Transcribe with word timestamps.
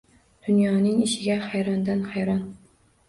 Dunyoning 0.47 1.03
ishiga 1.07 1.37
hayrondan 1.51 2.03
hayron 2.15 2.41